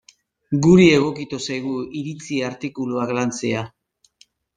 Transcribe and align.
Guri 0.67 0.85
egokitu 0.93 1.37
zaigu 1.47 1.73
iritzi 1.99 2.39
artikuluak 2.47 3.13
lantzea. 3.19 3.63